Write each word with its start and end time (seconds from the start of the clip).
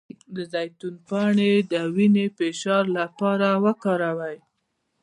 د 0.35 0.37
زیتون 0.53 0.95
پاڼې 1.07 1.53
د 1.71 1.73
وینې 1.95 2.25
د 2.31 2.33
فشار 2.37 2.83
لپاره 2.99 3.47
وکاروئ 3.65 4.37